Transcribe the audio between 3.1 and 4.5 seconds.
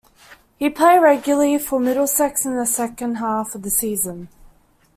half of the season.